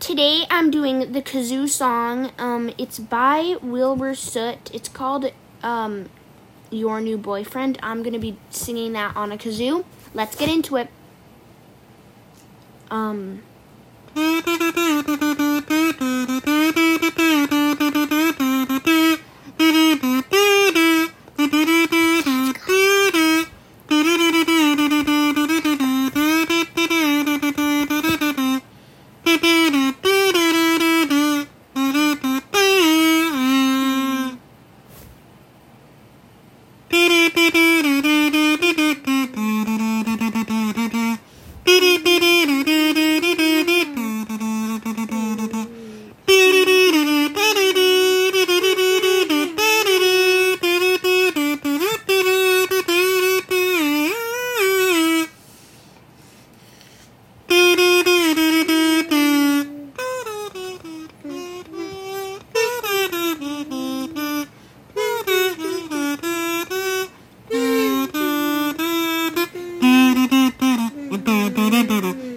[0.00, 2.32] today I'm doing the kazoo song.
[2.38, 4.70] Um, it's by Wilbur Soot.
[4.74, 5.30] It's called
[5.62, 6.08] um,
[6.70, 7.78] Your New Boyfriend.
[7.82, 9.84] I'm gonna be singing that on a kazoo.
[10.12, 10.88] Let's get into it.
[12.90, 13.42] Um.
[71.22, 72.29] タタタタタ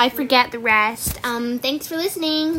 [0.00, 1.20] I forget the rest.
[1.26, 2.48] Um, thanks for listening.